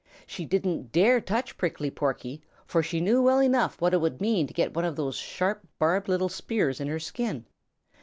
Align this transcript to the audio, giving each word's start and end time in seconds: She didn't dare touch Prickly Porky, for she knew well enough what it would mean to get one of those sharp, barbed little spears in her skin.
She 0.25 0.45
didn't 0.45 0.91
dare 0.91 1.21
touch 1.21 1.57
Prickly 1.59 1.91
Porky, 1.91 2.41
for 2.65 2.81
she 2.81 2.99
knew 2.99 3.21
well 3.21 3.37
enough 3.39 3.79
what 3.79 3.93
it 3.93 4.01
would 4.01 4.19
mean 4.19 4.47
to 4.47 4.53
get 4.55 4.73
one 4.73 4.83
of 4.83 4.95
those 4.95 5.15
sharp, 5.15 5.61
barbed 5.77 6.09
little 6.09 6.27
spears 6.27 6.79
in 6.79 6.87
her 6.87 6.97
skin. 6.97 7.45